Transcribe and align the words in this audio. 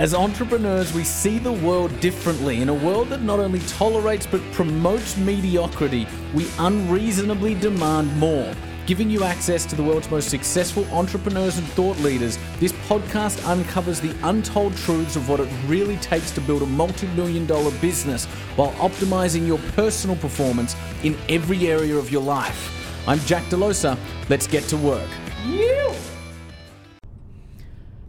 As 0.00 0.14
entrepreneurs, 0.14 0.92
we 0.92 1.02
see 1.02 1.40
the 1.40 1.50
world 1.50 1.98
differently. 1.98 2.62
In 2.62 2.68
a 2.68 2.74
world 2.74 3.08
that 3.08 3.22
not 3.22 3.40
only 3.40 3.58
tolerates 3.66 4.28
but 4.28 4.40
promotes 4.52 5.16
mediocrity, 5.16 6.06
we 6.32 6.46
unreasonably 6.60 7.56
demand 7.56 8.16
more. 8.16 8.54
Giving 8.86 9.10
you 9.10 9.24
access 9.24 9.66
to 9.66 9.74
the 9.74 9.82
world's 9.82 10.08
most 10.08 10.28
successful 10.28 10.84
entrepreneurs 10.92 11.58
and 11.58 11.66
thought 11.70 11.98
leaders, 11.98 12.38
this 12.60 12.70
podcast 12.88 13.44
uncovers 13.44 14.00
the 14.00 14.14
untold 14.22 14.76
truths 14.76 15.16
of 15.16 15.28
what 15.28 15.40
it 15.40 15.48
really 15.66 15.96
takes 15.96 16.30
to 16.30 16.40
build 16.40 16.62
a 16.62 16.66
multi 16.66 17.08
million 17.08 17.44
dollar 17.44 17.72
business 17.80 18.26
while 18.54 18.70
optimizing 18.74 19.48
your 19.48 19.58
personal 19.74 20.14
performance 20.14 20.76
in 21.02 21.16
every 21.28 21.66
area 21.66 21.96
of 21.96 22.12
your 22.12 22.22
life. 22.22 22.72
I'm 23.08 23.18
Jack 23.20 23.42
Delosa. 23.46 23.98
Let's 24.28 24.46
get 24.46 24.62
to 24.68 24.76
work. 24.76 25.10
You. 25.44 25.92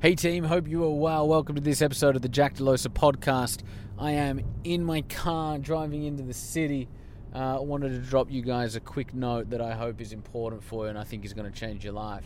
Hey 0.01 0.15
team, 0.15 0.45
hope 0.45 0.65
you 0.69 0.81
are 0.85 0.95
well. 0.95 1.27
Welcome 1.27 1.55
to 1.55 1.61
this 1.61 1.81
episode 1.81 2.15
of 2.15 2.21
the 2.21 2.29
Jack 2.29 2.55
Delosa 2.55 2.87
podcast. 2.87 3.63
I 3.97 4.11
am 4.11 4.39
in 4.63 4.81
my 4.81 5.01
car 5.01 5.57
driving 5.57 6.05
into 6.05 6.23
the 6.23 6.33
city. 6.33 6.87
Uh, 7.33 7.57
wanted 7.59 7.89
to 7.89 7.97
drop 7.97 8.31
you 8.31 8.41
guys 8.41 8.77
a 8.77 8.79
quick 8.79 9.13
note 9.13 9.49
that 9.49 9.59
I 9.59 9.73
hope 9.73 9.99
is 9.99 10.13
important 10.13 10.63
for 10.63 10.85
you 10.85 10.89
and 10.91 10.97
I 10.97 11.03
think 11.03 11.25
is 11.25 11.33
going 11.33 11.51
to 11.51 11.59
change 11.59 11.83
your 11.83 11.91
life. 11.91 12.23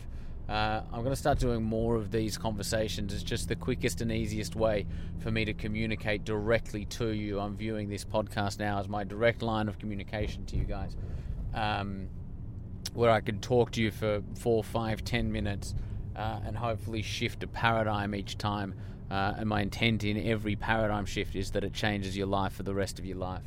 Uh, 0.48 0.82
I'm 0.92 1.00
going 1.00 1.10
to 1.10 1.16
start 1.16 1.40
doing 1.40 1.64
more 1.64 1.96
of 1.96 2.12
these 2.12 2.38
conversations. 2.38 3.12
It's 3.12 3.24
just 3.24 3.48
the 3.48 3.56
quickest 3.56 4.00
and 4.00 4.12
easiest 4.12 4.54
way 4.54 4.86
for 5.18 5.32
me 5.32 5.44
to 5.44 5.52
communicate 5.52 6.22
directly 6.22 6.84
to 6.84 7.08
you. 7.08 7.40
I'm 7.40 7.56
viewing 7.56 7.88
this 7.88 8.04
podcast 8.04 8.60
now 8.60 8.78
as 8.78 8.88
my 8.88 9.02
direct 9.02 9.42
line 9.42 9.66
of 9.66 9.80
communication 9.80 10.46
to 10.46 10.56
you 10.56 10.62
guys, 10.62 10.94
um, 11.52 12.06
where 12.92 13.10
I 13.10 13.20
could 13.20 13.42
talk 13.42 13.72
to 13.72 13.82
you 13.82 13.90
for 13.90 14.22
four, 14.36 14.62
five, 14.62 15.02
ten 15.04 15.32
minutes 15.32 15.74
uh, 16.16 16.40
and 16.44 16.56
hopefully 16.56 17.02
shift 17.02 17.42
a 17.42 17.46
paradigm 17.46 18.14
each 18.14 18.38
time. 18.38 18.74
Uh, 19.10 19.34
and 19.38 19.48
my 19.48 19.60
intent 19.60 20.02
in 20.04 20.16
every 20.26 20.56
paradigm 20.56 21.06
shift 21.06 21.36
is 21.36 21.50
that 21.52 21.64
it 21.64 21.72
changes 21.72 22.16
your 22.16 22.26
life 22.26 22.52
for 22.54 22.62
the 22.62 22.74
rest 22.74 22.98
of 22.98 23.04
your 23.04 23.16
life. 23.16 23.44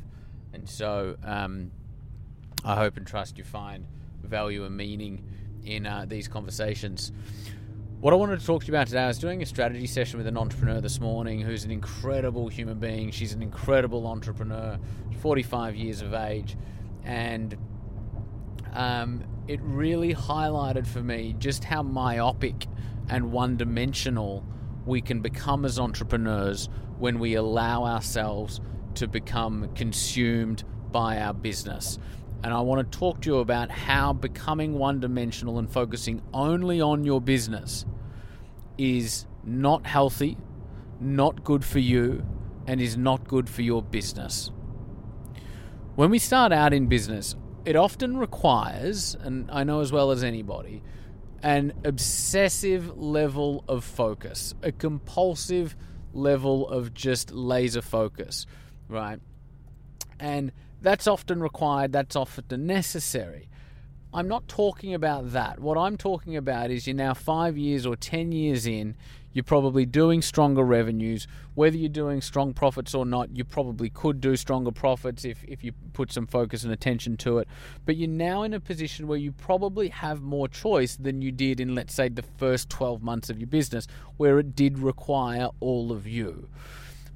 And 0.53 0.69
so 0.69 1.17
um, 1.23 1.71
I 2.63 2.75
hope 2.75 2.97
and 2.97 3.05
trust 3.05 3.37
you 3.37 3.43
find 3.43 3.85
value 4.23 4.65
and 4.65 4.75
meaning 4.75 5.23
in 5.65 5.85
uh, 5.85 6.05
these 6.07 6.27
conversations. 6.27 7.11
What 7.99 8.13
I 8.13 8.15
wanted 8.15 8.39
to 8.39 8.45
talk 8.45 8.61
to 8.61 8.67
you 8.67 8.73
about 8.73 8.87
today, 8.87 9.01
I 9.01 9.07
was 9.07 9.17
doing 9.17 9.41
a 9.41 9.45
strategy 9.45 9.87
session 9.87 10.17
with 10.17 10.27
an 10.27 10.37
entrepreneur 10.37 10.79
this 10.79 10.99
morning 10.99 11.41
who's 11.41 11.63
an 11.63 11.71
incredible 11.71 12.47
human 12.47 12.77
being. 12.79 13.09
She's 13.09 13.33
an 13.33 13.41
incredible 13.41 14.05
entrepreneur, 14.05 14.77
45 15.21 15.75
years 15.75 16.01
of 16.01 16.13
age, 16.13 16.55
and 17.03 17.57
um, 18.73 19.23
it 19.47 19.59
really 19.61 20.13
highlighted 20.13 20.87
for 20.87 21.01
me 21.01 21.35
just 21.39 21.63
how 21.63 21.83
myopic 21.83 22.67
and 23.09 23.31
one 23.31 23.57
dimensional 23.57 24.45
we 24.85 25.01
can 25.01 25.21
become 25.21 25.65
as 25.65 25.79
entrepreneurs 25.79 26.69
when 26.97 27.19
we 27.19 27.35
allow 27.35 27.85
ourselves 27.85 28.59
to 28.95 29.07
become 29.07 29.69
consumed 29.75 30.63
by 30.91 31.19
our 31.19 31.33
business. 31.33 31.99
And 32.43 32.53
I 32.53 32.61
want 32.61 32.91
to 32.91 32.97
talk 32.97 33.21
to 33.21 33.29
you 33.29 33.37
about 33.37 33.71
how 33.71 34.13
becoming 34.13 34.73
one 34.73 34.99
dimensional 34.99 35.59
and 35.59 35.69
focusing 35.69 36.21
only 36.33 36.81
on 36.81 37.03
your 37.03 37.19
business 37.19 37.85
is 38.77 39.25
not 39.43 39.85
healthy, 39.85 40.37
not 40.99 41.43
good 41.43 41.65
for 41.65 41.79
you, 41.79 42.25
and 42.67 42.81
is 42.81 42.97
not 42.97 43.27
good 43.27 43.49
for 43.49 43.61
your 43.61 43.81
business. 43.81 44.51
When 45.95 46.11
we 46.11 46.19
start 46.19 46.51
out 46.51 46.73
in 46.73 46.87
business, 46.87 47.35
it 47.67 47.75
often 47.75 48.15
requires, 48.15 49.13
and 49.21 49.51
I 49.51 49.65
know 49.65 49.81
as 49.81 49.91
well 49.91 50.11
as 50.11 50.23
anybody, 50.23 50.81
an 51.43 51.73
obsessive 51.83 52.97
level 52.97 53.65
of 53.67 53.83
focus, 53.83 54.55
a 54.63 54.71
compulsive 54.71 55.75
level 56.13 56.69
of 56.69 56.93
just 56.93 57.29
laser 57.31 57.81
focus, 57.81 58.45
right? 58.87 59.19
And 60.17 60.53
that's 60.81 61.07
often 61.07 61.41
required, 61.43 61.91
that's 61.91 62.15
often 62.15 62.65
necessary. 62.65 63.49
I'm 64.13 64.29
not 64.29 64.47
talking 64.47 64.93
about 64.93 65.33
that. 65.33 65.59
What 65.59 65.77
I'm 65.77 65.97
talking 65.97 66.37
about 66.37 66.71
is 66.71 66.87
you're 66.87 66.95
now 66.95 67.13
five 67.13 67.57
years 67.57 67.85
or 67.85 67.97
10 67.97 68.31
years 68.31 68.65
in, 68.65 68.95
you're 69.37 69.43
probably 69.43 69.85
doing 69.85 70.23
stronger 70.23 70.63
revenues. 70.63 71.27
Whether 71.53 71.77
you're 71.77 71.89
doing 71.89 72.21
strong 72.21 72.55
profits 72.55 72.95
or 72.95 73.05
not, 73.05 73.37
you 73.37 73.43
probably 73.43 73.87
could 73.89 74.19
do 74.19 74.35
stronger 74.35 74.71
profits 74.71 75.23
if, 75.25 75.43
if 75.43 75.63
you 75.63 75.73
put 75.93 76.11
some 76.11 76.25
focus 76.25 76.63
and 76.63 76.73
attention 76.73 77.17
to 77.17 77.37
it. 77.37 77.47
But 77.85 77.97
you're 77.97 78.09
now 78.09 78.41
in 78.41 78.55
a 78.55 78.59
position 78.59 79.07
where 79.07 79.19
you 79.19 79.31
probably 79.31 79.89
have 79.89 80.23
more 80.23 80.47
choice 80.47 80.95
than 80.95 81.21
you 81.21 81.31
did 81.31 81.59
in, 81.59 81.75
let's 81.75 81.93
say, 81.93 82.09
the 82.09 82.23
first 82.23 82.67
12 82.71 83.03
months 83.03 83.29
of 83.29 83.37
your 83.37 83.45
business, 83.45 83.85
where 84.17 84.39
it 84.39 84.55
did 84.55 84.79
require 84.79 85.49
all 85.59 85.91
of 85.91 86.07
you. 86.07 86.49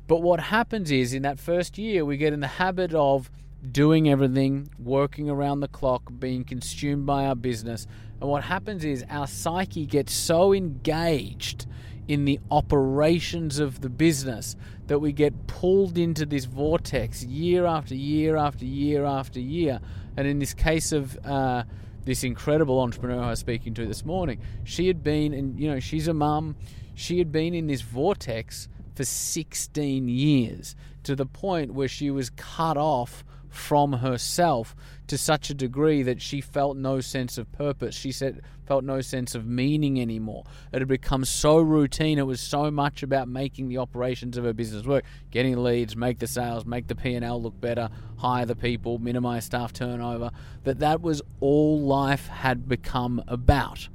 But 0.07 0.21
what 0.21 0.39
happens 0.39 0.91
is 0.91 1.15
in 1.15 1.23
that 1.23 1.39
first 1.39 1.79
year, 1.79 2.05
we 2.05 2.17
get 2.17 2.33
in 2.33 2.41
the 2.41 2.47
habit 2.47 2.93
of 2.93 3.31
doing 3.71 4.09
everything, 4.09 4.69
working 4.77 5.27
around 5.27 5.61
the 5.61 5.67
clock, 5.67 6.03
being 6.19 6.43
consumed 6.43 7.07
by 7.07 7.25
our 7.25 7.35
business. 7.35 7.87
And 8.19 8.29
what 8.29 8.43
happens 8.43 8.85
is 8.85 9.03
our 9.09 9.25
psyche 9.25 9.87
gets 9.87 10.13
so 10.13 10.53
engaged 10.53 11.65
in 12.11 12.25
the 12.25 12.41
operations 12.51 13.57
of 13.57 13.79
the 13.79 13.87
business 13.87 14.57
that 14.87 14.99
we 14.99 15.13
get 15.13 15.47
pulled 15.47 15.97
into 15.97 16.25
this 16.25 16.43
vortex 16.43 17.23
year 17.23 17.65
after 17.65 17.95
year 17.95 18.35
after 18.35 18.65
year 18.65 19.05
after 19.05 19.39
year. 19.39 19.79
And 20.17 20.27
in 20.27 20.37
this 20.37 20.53
case 20.53 20.91
of 20.91 21.17
uh, 21.25 21.63
this 22.03 22.25
incredible 22.25 22.81
entrepreneur 22.81 23.23
I 23.23 23.29
was 23.29 23.39
speaking 23.39 23.73
to 23.75 23.85
this 23.85 24.03
morning, 24.03 24.41
she 24.65 24.87
had 24.87 25.01
been, 25.01 25.33
and 25.33 25.57
you 25.57 25.69
know, 25.71 25.79
she's 25.79 26.09
a 26.09 26.13
mum, 26.13 26.57
she 26.95 27.17
had 27.17 27.31
been 27.31 27.53
in 27.53 27.67
this 27.67 27.79
vortex 27.79 28.67
for 28.93 29.05
16 29.05 30.09
years 30.09 30.75
to 31.03 31.15
the 31.15 31.25
point 31.25 31.73
where 31.73 31.87
she 31.87 32.11
was 32.11 32.29
cut 32.29 32.75
off 32.75 33.23
from 33.51 33.93
herself 33.93 34.75
to 35.07 35.17
such 35.17 35.49
a 35.49 35.53
degree 35.53 36.01
that 36.03 36.21
she 36.21 36.41
felt 36.41 36.77
no 36.77 37.01
sense 37.01 37.37
of 37.37 37.51
purpose. 37.51 37.93
She 37.93 38.11
said 38.11 38.41
felt 38.65 38.85
no 38.85 39.01
sense 39.01 39.35
of 39.35 39.45
meaning 39.45 39.99
anymore. 39.99 40.45
It 40.71 40.79
had 40.79 40.87
become 40.87 41.25
so 41.25 41.59
routine. 41.59 42.17
It 42.17 42.25
was 42.25 42.39
so 42.39 42.71
much 42.71 43.03
about 43.03 43.27
making 43.27 43.67
the 43.67 43.79
operations 43.79 44.37
of 44.37 44.45
her 44.45 44.53
business 44.53 44.85
work, 44.85 45.03
getting 45.29 45.61
leads, 45.61 45.97
make 45.97 46.19
the 46.19 46.27
sales, 46.27 46.65
make 46.65 46.87
the 46.87 46.95
P&L 46.95 47.41
look 47.41 47.59
better, 47.59 47.89
hire 48.17 48.45
the 48.45 48.55
people, 48.55 48.97
minimize 48.97 49.43
staff 49.43 49.73
turnover, 49.73 50.31
that 50.63 50.79
that 50.79 51.01
was 51.01 51.21
all 51.41 51.81
life 51.81 52.27
had 52.27 52.69
become 52.69 53.21
about. 53.27 53.89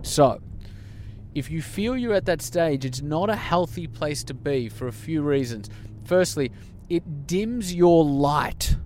So, 0.00 0.40
if 1.34 1.50
you 1.50 1.60
feel 1.60 1.94
you're 1.94 2.14
at 2.14 2.24
that 2.24 2.40
stage, 2.40 2.86
it's 2.86 3.02
not 3.02 3.28
a 3.28 3.36
healthy 3.36 3.86
place 3.86 4.24
to 4.24 4.34
be 4.34 4.70
for 4.70 4.88
a 4.88 4.92
few 4.92 5.20
reasons. 5.20 5.68
Firstly, 6.04 6.50
it 6.90 7.26
dims 7.26 7.72
your 7.72 8.04
light, 8.04 8.76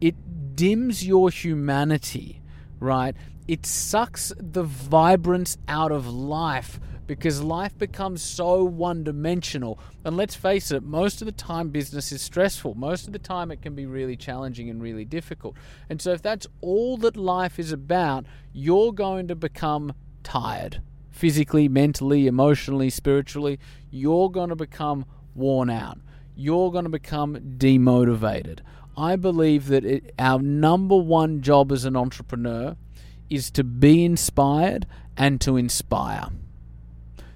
it 0.00 0.56
dims 0.56 1.06
your 1.06 1.30
humanity, 1.30 2.40
right? 2.80 3.14
It 3.46 3.66
sucks 3.66 4.32
the 4.38 4.62
vibrance 4.62 5.58
out 5.68 5.92
of 5.92 6.08
life 6.08 6.80
because 7.06 7.42
life 7.42 7.76
becomes 7.76 8.22
so 8.22 8.64
one 8.64 9.04
dimensional. 9.04 9.78
And 10.02 10.16
let's 10.16 10.34
face 10.34 10.70
it, 10.70 10.82
most 10.82 11.20
of 11.20 11.26
the 11.26 11.32
time 11.32 11.68
business 11.68 12.10
is 12.10 12.22
stressful. 12.22 12.74
Most 12.74 13.06
of 13.06 13.12
the 13.12 13.18
time 13.18 13.50
it 13.50 13.60
can 13.60 13.74
be 13.74 13.84
really 13.84 14.16
challenging 14.16 14.70
and 14.70 14.80
really 14.80 15.04
difficult. 15.04 15.54
And 15.90 16.00
so, 16.00 16.12
if 16.12 16.22
that's 16.22 16.46
all 16.62 16.96
that 16.98 17.16
life 17.16 17.58
is 17.58 17.70
about, 17.70 18.24
you're 18.52 18.92
going 18.92 19.28
to 19.28 19.34
become 19.34 19.92
tired 20.22 20.80
physically, 21.10 21.68
mentally, 21.68 22.26
emotionally, 22.26 22.88
spiritually. 22.88 23.58
You're 23.90 24.30
going 24.30 24.48
to 24.48 24.56
become 24.56 25.04
worn 25.34 25.68
out 25.68 25.98
you're 26.36 26.70
going 26.70 26.84
to 26.84 26.90
become 26.90 27.36
demotivated. 27.58 28.60
I 28.96 29.16
believe 29.16 29.68
that 29.68 29.84
it, 29.84 30.14
our 30.18 30.40
number 30.40 30.96
one 30.96 31.40
job 31.40 31.72
as 31.72 31.84
an 31.84 31.96
entrepreneur 31.96 32.76
is 33.30 33.50
to 33.52 33.64
be 33.64 34.04
inspired 34.04 34.86
and 35.16 35.40
to 35.40 35.56
inspire. 35.56 36.28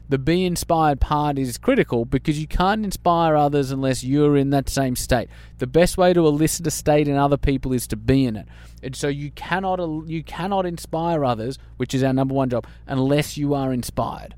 The 0.09 0.19
be 0.19 0.45
inspired 0.45 1.01
part 1.01 1.37
is 1.37 1.59
critical 1.59 2.05
because 2.05 2.39
you 2.39 2.47
can't 2.47 2.85
inspire 2.85 3.35
others 3.35 3.73
unless 3.73 4.05
you're 4.05 4.37
in 4.37 4.51
that 4.51 4.69
same 4.69 4.95
state. 4.95 5.29
The 5.59 5.67
best 5.67 5.99
way 5.99 6.13
to 6.13 6.27
elicit 6.27 6.67
a 6.69 6.71
state 6.71 7.09
in 7.09 7.17
other 7.17 7.37
people 7.37 7.73
is 7.73 7.89
to 7.89 7.97
be 7.97 8.25
in 8.25 8.37
it. 8.37 8.47
And 8.85 8.95
so 8.95 9.09
you 9.09 9.33
cannot 9.33 9.81
you 10.07 10.23
cannot 10.23 10.65
inspire 10.65 11.25
others, 11.25 11.59
which 11.77 11.93
is 11.93 12.05
our 12.05 12.13
number 12.13 12.35
one 12.35 12.51
job, 12.51 12.67
unless 12.87 13.37
you 13.37 13.55
are 13.55 13.73
inspired. 13.73 14.37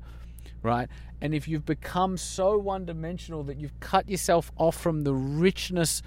Right? 0.63 0.89
And 1.21 1.33
if 1.33 1.47
you've 1.47 1.65
become 1.65 2.17
so 2.17 2.57
one 2.57 2.85
dimensional 2.85 3.43
that 3.43 3.57
you've 3.57 3.79
cut 3.79 4.09
yourself 4.09 4.51
off 4.57 4.75
from 4.75 5.03
the 5.03 5.13
richness 5.13 6.01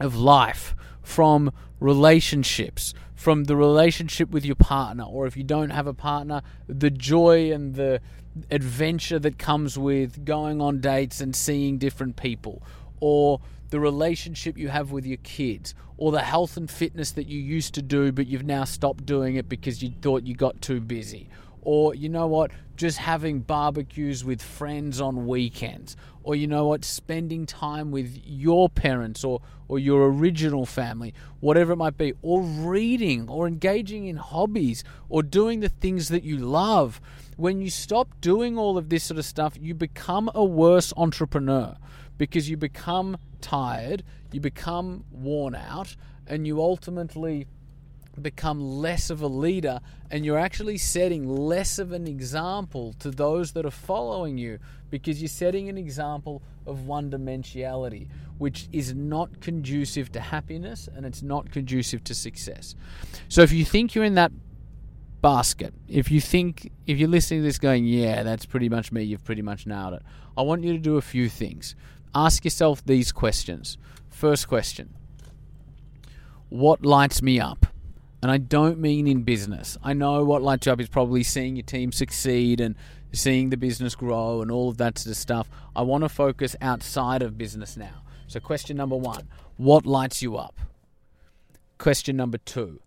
of 0.00 0.16
life, 0.16 0.74
from 1.02 1.52
relationships, 1.80 2.92
from 3.14 3.44
the 3.44 3.56
relationship 3.56 4.30
with 4.30 4.44
your 4.44 4.56
partner, 4.56 5.04
or 5.04 5.26
if 5.26 5.36
you 5.36 5.44
don't 5.44 5.70
have 5.70 5.86
a 5.86 5.94
partner, 5.94 6.42
the 6.66 6.90
joy 6.90 7.50
and 7.50 7.74
the 7.74 8.00
adventure 8.50 9.18
that 9.18 9.38
comes 9.38 9.78
with 9.78 10.24
going 10.24 10.60
on 10.60 10.80
dates 10.80 11.20
and 11.20 11.34
seeing 11.34 11.78
different 11.78 12.16
people, 12.16 12.62
or 13.00 13.40
the 13.70 13.80
relationship 13.80 14.58
you 14.58 14.68
have 14.68 14.90
with 14.92 15.06
your 15.06 15.16
kids, 15.18 15.74
or 15.96 16.12
the 16.12 16.20
health 16.20 16.56
and 16.58 16.70
fitness 16.70 17.12
that 17.12 17.26
you 17.26 17.40
used 17.40 17.74
to 17.74 17.80
do 17.80 18.12
but 18.12 18.26
you've 18.26 18.44
now 18.44 18.64
stopped 18.64 19.06
doing 19.06 19.36
it 19.36 19.48
because 19.48 19.82
you 19.82 19.90
thought 20.02 20.24
you 20.24 20.34
got 20.34 20.60
too 20.60 20.80
busy, 20.80 21.28
or 21.66 21.96
you 21.96 22.08
know 22.08 22.28
what, 22.28 22.52
just 22.76 22.96
having 22.96 23.40
barbecues 23.40 24.24
with 24.24 24.40
friends 24.40 25.00
on 25.00 25.26
weekends, 25.26 25.96
or 26.22 26.36
you 26.36 26.46
know 26.46 26.66
what, 26.66 26.84
spending 26.84 27.44
time 27.44 27.90
with 27.90 28.20
your 28.24 28.68
parents 28.68 29.24
or, 29.24 29.42
or 29.66 29.80
your 29.80 30.08
original 30.08 30.64
family, 30.64 31.12
whatever 31.40 31.72
it 31.72 31.76
might 31.76 31.98
be, 31.98 32.12
or 32.22 32.40
reading, 32.40 33.28
or 33.28 33.48
engaging 33.48 34.06
in 34.06 34.16
hobbies, 34.16 34.84
or 35.08 35.24
doing 35.24 35.58
the 35.58 35.68
things 35.68 36.08
that 36.08 36.22
you 36.22 36.38
love. 36.38 37.00
When 37.36 37.60
you 37.60 37.68
stop 37.68 38.20
doing 38.20 38.56
all 38.56 38.78
of 38.78 38.88
this 38.88 39.02
sort 39.02 39.18
of 39.18 39.24
stuff, 39.24 39.58
you 39.60 39.74
become 39.74 40.30
a 40.36 40.44
worse 40.44 40.92
entrepreneur 40.96 41.76
because 42.16 42.48
you 42.48 42.56
become 42.56 43.16
tired, 43.40 44.04
you 44.30 44.38
become 44.38 45.02
worn 45.10 45.56
out, 45.56 45.96
and 46.28 46.46
you 46.46 46.60
ultimately 46.60 47.48
become 48.20 48.60
less 48.60 49.10
of 49.10 49.20
a 49.22 49.26
leader 49.26 49.80
and 50.10 50.24
you're 50.24 50.38
actually 50.38 50.78
setting 50.78 51.28
less 51.28 51.78
of 51.78 51.92
an 51.92 52.06
example 52.06 52.94
to 52.98 53.10
those 53.10 53.52
that 53.52 53.66
are 53.66 53.70
following 53.70 54.38
you 54.38 54.58
because 54.90 55.20
you're 55.20 55.28
setting 55.28 55.68
an 55.68 55.76
example 55.76 56.42
of 56.66 56.86
one 56.86 57.10
dimensionality 57.10 58.08
which 58.38 58.68
is 58.72 58.94
not 58.94 59.40
conducive 59.40 60.10
to 60.12 60.20
happiness 60.20 60.88
and 60.94 61.04
it's 61.04 61.22
not 61.22 61.50
conducive 61.50 62.02
to 62.04 62.14
success. 62.14 62.74
So 63.28 63.42
if 63.42 63.52
you 63.52 63.64
think 63.64 63.94
you're 63.94 64.04
in 64.04 64.14
that 64.14 64.32
basket 65.22 65.74
if 65.88 66.10
you 66.10 66.20
think 66.20 66.70
if 66.86 66.98
you're 66.98 67.08
listening 67.08 67.40
to 67.40 67.44
this 67.44 67.58
going 67.58 67.84
yeah 67.84 68.22
that's 68.22 68.46
pretty 68.46 68.68
much 68.68 68.92
me 68.92 69.02
you've 69.02 69.24
pretty 69.24 69.40
much 69.42 69.66
nailed 69.66 69.94
it 69.94 70.02
i 70.36 70.42
want 70.42 70.62
you 70.62 70.72
to 70.72 70.78
do 70.78 70.98
a 70.98 71.02
few 71.02 71.28
things. 71.28 71.74
Ask 72.14 72.44
yourself 72.44 72.84
these 72.84 73.12
questions. 73.12 73.76
First 74.08 74.46
question 74.46 74.94
what 76.48 76.86
lights 76.86 77.22
me 77.22 77.40
up 77.40 77.66
and 78.26 78.32
I 78.32 78.38
don't 78.38 78.80
mean 78.80 79.06
in 79.06 79.22
business. 79.22 79.78
I 79.84 79.92
know 79.92 80.24
what 80.24 80.42
lights 80.42 80.66
you 80.66 80.72
up 80.72 80.80
is 80.80 80.88
probably 80.88 81.22
seeing 81.22 81.54
your 81.54 81.62
team 81.62 81.92
succeed 81.92 82.60
and 82.60 82.74
seeing 83.12 83.50
the 83.50 83.56
business 83.56 83.94
grow 83.94 84.42
and 84.42 84.50
all 84.50 84.68
of 84.68 84.78
that 84.78 84.98
sort 84.98 85.12
of 85.12 85.16
stuff. 85.16 85.48
I 85.76 85.82
want 85.82 86.02
to 86.02 86.08
focus 86.08 86.56
outside 86.60 87.22
of 87.22 87.38
business 87.38 87.76
now. 87.76 88.02
So, 88.26 88.40
question 88.40 88.76
number 88.76 88.96
one 88.96 89.28
what 89.58 89.86
lights 89.86 90.22
you 90.22 90.36
up? 90.36 90.58
Question 91.78 92.16
number 92.16 92.38
two 92.38 92.80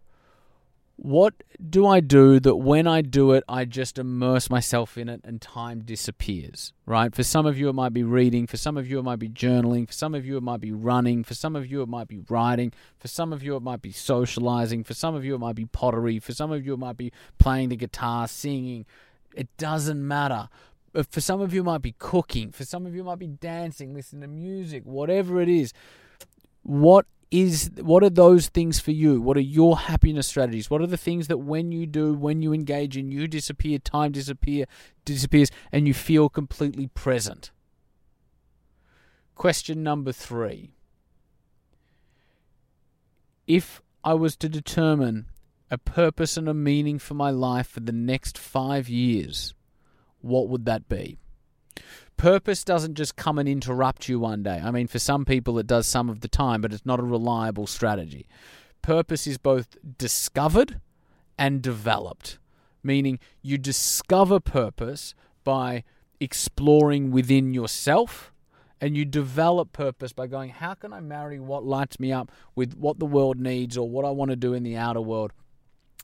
what 1.02 1.34
do 1.70 1.88
I 1.88 2.02
do 2.02 2.42
that 2.42 2.58
when 2.58 2.86
I 2.86 3.02
do 3.02 3.32
it, 3.32 3.46
I 3.48 3.64
just 3.64 3.98
immerse 3.98 4.50
myself 4.50 4.98
in 4.98 5.08
it 5.08 5.22
and 5.24 5.42
time 5.42 5.80
disappears, 5.80 6.74
right? 6.86 7.16
For 7.16 7.24
some 7.24 7.46
of 7.46 7.58
you, 7.58 7.70
it 7.70 7.74
might 7.74 7.94
be 7.94 8.04
reading. 8.04 8.48
For 8.48 8.58
some 8.58 8.76
of 8.76 8.90
you, 8.90 9.00
it 9.00 9.04
might 9.04 9.20
be 9.20 9.30
journaling. 9.30 9.88
For 9.88 9.94
some 9.94 10.14
of 10.14 10.26
you, 10.26 10.36
it 10.36 10.44
might 10.44 10.60
be 10.60 10.74
running. 10.74 11.24
For 11.24 11.36
some 11.36 11.56
of 11.56 11.72
you, 11.72 11.82
it 11.82 11.88
might 11.88 12.10
be 12.10 12.20
writing. 12.30 12.74
For 12.98 13.08
some 13.08 13.32
of 13.32 13.42
you, 13.42 13.56
it 13.56 13.62
might 13.62 13.82
be 13.82 13.94
socializing. 13.94 14.84
For 14.84 14.94
some 14.94 15.16
of 15.16 15.24
you, 15.24 15.36
it 15.36 15.40
might 15.40 15.56
be 15.56 15.66
pottery. 15.66 16.20
For 16.20 16.34
some 16.34 16.52
of 16.52 16.66
you, 16.66 16.74
it 16.74 16.80
might 16.80 16.98
be 16.98 17.14
playing 17.38 17.70
the 17.70 17.78
guitar, 17.78 18.28
singing. 18.28 18.86
It 19.34 19.48
doesn't 19.56 20.06
matter. 20.06 20.50
For 21.10 21.22
some 21.22 21.40
of 21.40 21.54
you, 21.54 21.62
it 21.62 21.66
might 21.66 21.82
be 21.82 21.96
cooking. 21.98 22.52
For 22.52 22.66
some 22.66 22.86
of 22.86 22.94
you, 22.94 23.02
it 23.02 23.06
might 23.06 23.20
be 23.20 23.28
dancing, 23.28 23.94
listening 23.94 24.24
to 24.24 24.28
music, 24.28 24.84
whatever 24.84 25.40
it 25.40 25.48
is. 25.48 25.72
What 26.64 27.06
is 27.32 27.70
what 27.80 28.04
are 28.04 28.10
those 28.10 28.48
things 28.48 28.80
for 28.80 28.92
you? 28.92 29.22
What 29.22 29.38
are 29.38 29.42
your 29.42 29.78
happiness 29.78 30.28
strategies? 30.28 30.70
What 30.70 30.82
are 30.82 30.88
the 30.88 30.98
things 30.98 31.28
that 31.28 31.38
when 31.38 31.72
you 31.72 31.86
do, 31.86 32.14
when 32.14 32.42
you 32.42 32.54
engage 32.54 32.98
in, 32.98 33.12
you 33.12 33.28
disappear, 33.28 33.78
time 33.78 34.12
disappear, 34.12 34.66
disappears, 35.06 35.52
and 35.72 35.88
you 35.88 35.94
feel 35.94 36.30
completely 36.30 36.88
present? 36.88 37.52
Question 39.36 39.84
number 39.84 40.12
three. 40.12 40.74
If 43.46 43.82
I 44.04 44.14
was 44.14 44.36
to 44.38 44.50
determine 44.50 45.28
a 45.72 45.78
purpose 45.78 46.36
and 46.36 46.50
a 46.50 46.54
meaning 46.54 46.98
for 46.98 47.14
my 47.14 47.30
life 47.30 47.68
for 47.68 47.80
the 47.80 47.92
next 47.92 48.38
five 48.38 48.90
years, 48.90 49.54
what 50.22 50.50
would 50.50 50.66
that 50.66 50.90
be? 50.90 51.20
Purpose 52.20 52.66
doesn't 52.66 52.96
just 52.96 53.16
come 53.16 53.40
and 53.40 53.48
interrupt 53.48 54.10
you 54.10 54.20
one 54.20 54.44
day. 54.44 54.62
I 54.62 54.72
mean, 54.72 54.88
for 54.88 55.00
some 55.00 55.24
people 55.24 55.58
it 55.58 55.66
does 55.66 55.88
some 55.88 56.10
of 56.10 56.20
the 56.20 56.28
time, 56.28 56.60
but 56.62 56.74
it's 56.74 56.86
not 56.86 57.00
a 57.00 57.04
reliable 57.04 57.66
strategy. 57.66 58.28
Purpose 58.82 59.26
is 59.26 59.38
both 59.38 59.78
discovered 59.98 60.82
and 61.38 61.62
developed, 61.62 62.38
meaning 62.84 63.20
you 63.42 63.58
discover 63.58 64.42
purpose 64.42 65.16
by 65.46 65.86
exploring 66.20 67.10
within 67.12 67.54
yourself 67.54 68.34
and 68.82 68.98
you 68.98 69.06
develop 69.06 69.72
purpose 69.72 70.12
by 70.12 70.28
going, 70.28 70.50
how 70.50 70.74
can 70.74 70.92
I 70.92 71.00
marry 71.00 71.40
what 71.40 71.66
lights 71.66 72.02
me 72.02 72.12
up 72.12 72.32
with 72.54 72.76
what 72.76 73.00
the 73.00 73.06
world 73.06 73.40
needs 73.40 73.78
or 73.78 73.90
what 73.90 74.04
I 74.04 74.10
want 74.10 74.32
to 74.32 74.36
do 74.36 74.54
in 74.54 74.64
the 74.64 74.76
outer 74.76 75.02
world? 75.02 75.32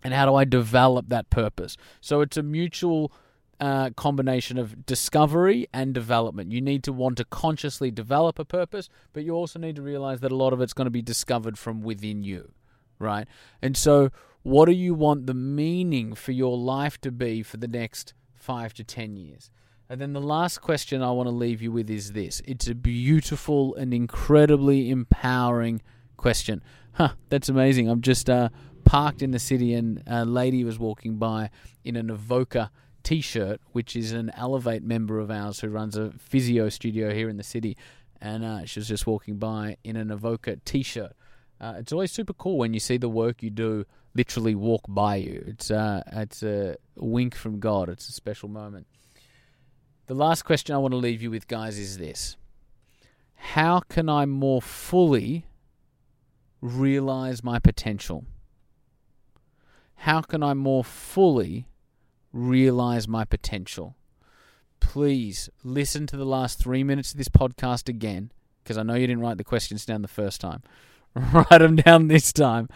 And 0.02 0.14
how 0.14 0.26
do 0.26 0.36
I 0.36 0.46
develop 0.46 1.10
that 1.10 1.30
purpose? 1.30 1.76
So 2.00 2.22
it's 2.22 2.38
a 2.38 2.44
mutual 2.44 3.12
uh, 3.60 3.90
combination 3.92 4.58
of 4.58 4.86
discovery 4.86 5.68
and 5.74 5.94
development. 5.94 6.52
You 6.52 6.62
need 6.62 6.84
to 6.84 6.94
want 6.94 7.18
to 7.18 7.26
consciously 7.26 7.92
develop 7.92 8.40
a 8.40 8.46
purpose, 8.46 8.90
but 9.14 9.24
you 9.24 9.34
also 9.34 9.60
need 9.60 9.76
to 9.78 9.82
realize 9.82 10.20
that 10.22 10.32
a 10.32 10.36
lot 10.36 10.54
of 10.54 10.62
it's 10.62 10.74
going 10.74 10.86
to 10.86 10.92
be 10.92 11.02
discovered 11.02 11.58
from 11.58 11.82
within 11.82 12.24
you, 12.24 12.52
right? 13.00 13.28
And 13.62 13.78
so, 13.78 14.12
what 14.44 14.66
do 14.66 14.74
you 14.74 14.94
want 14.94 15.26
the 15.26 15.34
meaning 15.34 16.14
for 16.14 16.32
your 16.32 16.58
life 16.58 17.02
to 17.02 17.12
be 17.12 17.42
for 17.42 17.58
the 17.58 17.68
next 17.68 18.14
five 18.36 18.74
to 18.76 18.84
ten 18.84 19.16
years? 19.16 19.50
And 19.90 20.02
then 20.02 20.14
the 20.14 20.22
last 20.22 20.62
question 20.62 21.02
I 21.02 21.12
want 21.12 21.28
to 21.28 21.36
leave 21.36 21.62
you 21.62 21.72
with 21.72 21.90
is 21.90 22.12
this 22.14 22.42
it's 22.46 22.68
a 22.68 22.76
beautiful 22.76 23.76
and 23.76 23.94
incredibly 23.94 24.90
empowering 24.90 25.82
question. 26.18 26.62
Huh, 26.94 27.14
that's 27.30 27.50
amazing. 27.50 27.90
I'm 27.90 28.02
just 28.02 28.30
uh, 28.30 28.50
parked 28.84 29.22
in 29.22 29.32
the 29.32 29.40
city 29.40 29.74
and 29.74 30.02
a 30.08 30.26
lady 30.26 30.64
was 30.64 30.80
walking 30.80 31.18
by 31.18 31.50
in 31.84 31.96
an 31.96 32.08
Evoca 32.08 32.70
T-shirt, 33.06 33.62
which 33.72 33.96
is 33.96 34.12
an 34.12 34.32
Elevate 34.36 34.84
member 34.84 35.20
of 35.20 35.30
ours 35.30 35.60
who 35.60 35.70
runs 35.70 35.96
a 35.96 36.12
physio 36.18 36.70
studio 36.70 37.14
here 37.14 37.30
in 37.30 37.38
the 37.38 37.44
city, 37.44 37.78
and 38.20 38.44
uh, 38.44 38.66
she 38.66 38.80
was 38.80 38.88
just 38.88 39.06
walking 39.06 39.38
by 39.38 39.78
in 39.84 39.96
an 39.96 40.10
Evoca 40.10 40.60
T-shirt. 40.66 41.14
Uh, 41.62 41.76
it's 41.78 41.94
always 41.94 42.12
super 42.12 42.34
cool 42.34 42.58
when 42.58 42.74
you 42.74 42.80
see 42.80 42.98
the 42.98 43.08
work 43.08 43.44
you 43.44 43.52
do 43.52 43.86
literally 44.16 44.56
walk 44.56 44.82
by 44.88 45.18
you. 45.18 45.44
It's 45.46 45.70
uh, 45.70 46.02
it's 46.14 46.42
a 46.42 46.78
wink 46.96 47.36
from 47.36 47.60
God. 47.60 47.90
It's 47.90 48.10
a 48.10 48.12
special 48.12 48.50
moment. 48.50 48.88
The 50.08 50.16
last 50.16 50.44
question 50.44 50.74
I 50.76 50.80
want 50.80 50.94
to 50.94 50.98
leave 50.98 51.22
you 51.22 51.30
with, 51.30 51.48
guys, 51.48 51.78
is 51.78 52.00
this: 52.00 52.38
How 53.36 53.82
can 53.82 54.10
I 54.10 54.26
more 54.26 54.64
fully 54.64 55.46
realize 56.60 57.44
my 57.44 57.60
potential? 57.60 58.26
How 60.00 60.22
can 60.22 60.42
I 60.42 60.56
more 60.56 60.84
fully 60.84 61.68
realize 62.36 63.08
my 63.08 63.24
potential. 63.24 63.96
Please 64.80 65.50
listen 65.64 66.06
to 66.08 66.18
the 66.18 66.26
last 66.26 66.60
three 66.60 66.84
minutes 66.84 67.12
of 67.12 67.18
this 67.18 67.30
podcast 67.30 67.88
again, 67.88 68.32
because 68.64 68.78
I 68.78 68.84
know 68.84 68.96
you 68.96 69.08
didn't 69.08 69.24
write 69.24 69.38
the 69.38 69.44
questions 69.44 69.86
down 69.86 70.02
the 70.02 70.08
first 70.08 70.42
time. 70.42 70.62
write 71.16 71.60
them 71.60 71.78
down 71.78 72.08
this 72.08 72.34
time 72.34 72.68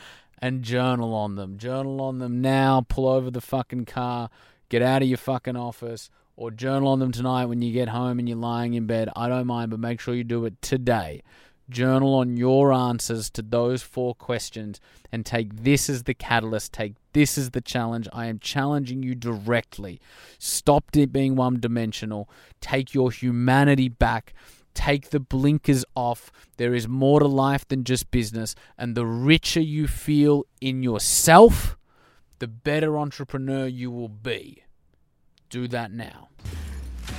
and 0.41 0.63
journal 0.63 1.13
on 1.13 1.35
them. 1.35 1.57
Journal 1.57 1.99
on 2.01 2.19
them 2.19 2.41
now. 2.41 2.85
Pull 2.87 3.07
over 3.07 3.29
the 3.29 3.41
fucking 3.41 3.85
car. 3.85 4.29
Get 4.69 4.81
out 4.81 5.01
of 5.01 5.07
your 5.09 5.17
fucking 5.17 5.57
office. 5.57 6.09
Or 6.37 6.51
journal 6.51 6.87
on 6.87 6.99
them 6.99 7.11
tonight 7.11 7.45
when 7.45 7.61
you 7.61 7.73
get 7.73 7.89
home 7.89 8.17
and 8.17 8.29
you're 8.29 8.37
lying 8.37 8.73
in 8.73 8.85
bed. 8.85 9.09
I 9.13 9.27
don't 9.27 9.45
mind, 9.45 9.71
but 9.71 9.79
make 9.81 9.99
sure 9.99 10.15
you 10.15 10.23
do 10.23 10.45
it 10.45 10.61
today 10.61 11.21
journal 11.69 12.15
on 12.15 12.38
your 12.38 12.73
answers 12.73 13.29
to 13.31 13.41
those 13.41 13.81
four 13.81 14.15
questions 14.15 14.79
and 15.11 15.25
take 15.25 15.63
this 15.63 15.89
as 15.89 16.03
the 16.03 16.13
catalyst, 16.13 16.73
take 16.73 16.93
this 17.13 17.38
as 17.38 17.51
the 17.51 17.61
challenge. 17.61 18.07
I 18.13 18.27
am 18.27 18.39
challenging 18.39 19.03
you 19.03 19.15
directly. 19.15 19.99
Stop 20.38 20.95
it 20.95 21.11
being 21.11 21.35
one 21.35 21.59
dimensional. 21.59 22.29
Take 22.61 22.93
your 22.93 23.11
humanity 23.11 23.89
back. 23.89 24.33
Take 24.73 25.09
the 25.09 25.19
blinkers 25.19 25.83
off. 25.95 26.31
There 26.57 26.73
is 26.73 26.88
more 26.88 27.19
to 27.19 27.27
life 27.27 27.67
than 27.67 27.83
just 27.83 28.11
business. 28.11 28.55
And 28.77 28.95
the 28.95 29.05
richer 29.05 29.61
you 29.61 29.88
feel 29.88 30.45
in 30.61 30.83
yourself, 30.83 31.77
the 32.39 32.47
better 32.47 32.97
entrepreneur 32.97 33.67
you 33.67 33.91
will 33.91 34.09
be. 34.09 34.63
Do 35.49 35.67
that 35.67 35.91
now. 35.91 36.29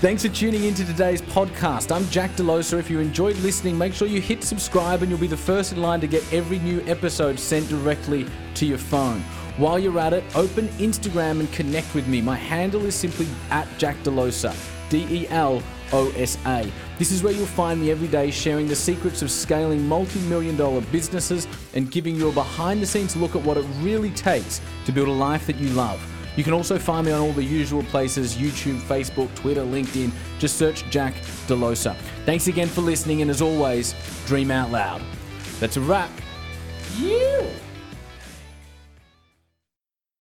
Thanks 0.01 0.23
for 0.23 0.31
tuning 0.31 0.65
into 0.65 0.83
today's 0.83 1.21
podcast. 1.21 1.95
I'm 1.95 2.09
Jack 2.09 2.31
Delosa. 2.31 2.79
If 2.79 2.89
you 2.89 3.01
enjoyed 3.01 3.37
listening, 3.41 3.77
make 3.77 3.93
sure 3.93 4.09
you 4.09 4.19
hit 4.19 4.43
subscribe 4.43 5.03
and 5.03 5.11
you'll 5.11 5.21
be 5.21 5.27
the 5.27 5.37
first 5.37 5.73
in 5.73 5.83
line 5.83 6.01
to 6.01 6.07
get 6.07 6.25
every 6.33 6.59
new 6.61 6.81
episode 6.87 7.39
sent 7.39 7.69
directly 7.69 8.25
to 8.55 8.65
your 8.65 8.79
phone. 8.79 9.21
While 9.59 9.79
you're 9.79 9.99
at 9.99 10.15
it, 10.15 10.25
open 10.35 10.69
Instagram 10.79 11.41
and 11.41 11.53
connect 11.53 11.95
with 11.95 12.09
me. 12.09 12.23
My 12.23 12.37
handle 12.37 12.87
is 12.87 12.95
simply 12.95 13.27
at 13.51 13.69
Jack 13.77 13.95
Delosa, 13.99 14.57
D 14.89 15.07
E 15.11 15.29
L 15.29 15.63
O 15.93 16.11
S 16.13 16.39
A. 16.47 16.73
This 16.99 17.13
is 17.13 17.23
where 17.23 17.35
you'll 17.35 17.45
find 17.45 17.79
me 17.79 17.91
every 17.91 18.09
day 18.09 18.31
sharing 18.31 18.69
the 18.69 18.77
secrets 18.77 19.21
of 19.21 19.31
scaling 19.31 19.87
multi 19.87 20.21
million 20.21 20.57
dollar 20.57 20.81
businesses 20.81 21.47
and 21.75 21.91
giving 21.91 22.17
you 22.17 22.31
a 22.31 22.33
behind 22.33 22.81
the 22.81 22.87
scenes 22.87 23.17
look 23.17 23.37
at 23.37 23.43
what 23.43 23.59
it 23.59 23.67
really 23.81 24.13
takes 24.13 24.63
to 24.87 24.93
build 24.93 25.09
a 25.09 25.13
life 25.13 25.47
that 25.47 25.57
you 25.57 25.69
love. 25.75 26.01
You 26.37 26.45
can 26.45 26.53
also 26.53 26.79
find 26.79 27.07
me 27.07 27.13
on 27.13 27.21
all 27.21 27.33
the 27.33 27.45
usual 27.45 27.83
places 27.85 28.37
YouTube, 28.37 28.81
Facebook, 28.81 29.35
Twitter, 29.35 29.63
LinkedIn. 29.63 30.13
Just 30.39 30.57
search 30.57 30.89
Jack 30.91 31.15
Delosa. 31.47 31.95
Thanks 32.25 32.47
again 32.47 32.69
for 32.69 32.81
listening, 32.81 33.23
and 33.23 33.31
as 33.31 33.43
always, 33.43 33.95
dream 34.27 34.51
out 34.51 34.71
loud. 34.71 35.03
That's 35.59 35.77
a 35.77 35.81
wrap. 35.81 36.11
You. 36.99 37.47